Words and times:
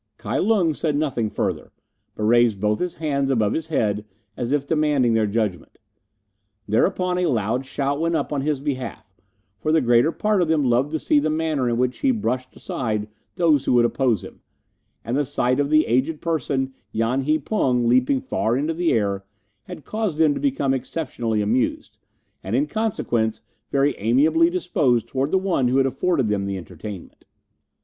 Kai 0.17 0.39
Lung 0.39 0.73
said 0.73 0.95
nothing 0.95 1.29
further, 1.29 1.71
but 2.15 2.23
raised 2.23 2.59
both 2.59 2.79
his 2.79 2.95
hands 2.95 3.29
above 3.29 3.53
his 3.53 3.67
head, 3.67 4.03
as 4.35 4.51
if 4.51 4.65
demanding 4.65 5.13
their 5.13 5.27
judgment. 5.27 5.77
Thereupon 6.67 7.19
a 7.19 7.27
loud 7.27 7.67
shout 7.67 7.99
went 8.01 8.15
up 8.15 8.33
on 8.33 8.41
his 8.41 8.59
behalf, 8.59 9.05
for 9.59 9.71
the 9.71 9.79
greater 9.79 10.11
part 10.11 10.41
of 10.41 10.47
them 10.47 10.63
loved 10.63 10.89
to 10.93 10.97
see 10.97 11.19
the 11.19 11.29
manner 11.29 11.69
in 11.69 11.77
which 11.77 11.99
he 11.99 12.09
brushed 12.09 12.55
aside 12.55 13.09
those 13.35 13.65
who 13.65 13.73
would 13.73 13.85
oppose 13.85 14.23
him; 14.23 14.41
and 15.05 15.15
the 15.15 15.23
sight 15.23 15.59
of 15.59 15.69
the 15.69 15.85
aged 15.85 16.19
person 16.19 16.73
Yan 16.91 17.25
hi 17.25 17.37
Pung 17.37 17.87
leaping 17.87 18.19
far 18.21 18.57
into 18.57 18.73
the 18.73 18.91
air 18.91 19.23
had 19.65 19.85
caused 19.85 20.17
them 20.17 20.33
to 20.33 20.39
become 20.39 20.73
exceptionally 20.73 21.43
amused, 21.43 21.99
and, 22.43 22.55
in 22.55 22.65
consequence, 22.65 23.41
very 23.69 23.95
amiably 23.99 24.49
disposed 24.49 25.05
towards 25.07 25.29
the 25.29 25.37
one 25.37 25.67
who 25.67 25.77
had 25.77 25.85
afforded 25.85 26.27
them 26.27 26.45
the 26.47 26.57
entertainment. 26.57 27.23